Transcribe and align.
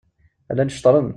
Llan 0.55 0.71
ceṭṛen. 0.75 1.07